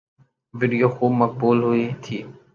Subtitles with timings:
[0.59, 2.17] video خوب مقبول ہوئی تھی